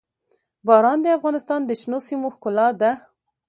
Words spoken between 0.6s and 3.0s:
باران د افغانستان د شنو سیمو ښکلا ده.